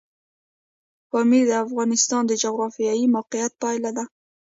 [1.09, 4.05] پامیر د افغانستان د جغرافیایي موقیعت پایله ده.